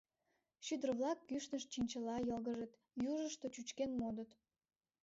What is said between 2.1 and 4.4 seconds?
йылгыжыт, южышто чӱчкен модыт.